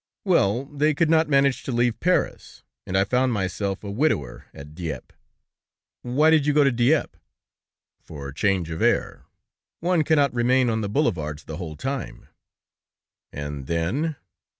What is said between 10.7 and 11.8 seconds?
on the Boulevards the whole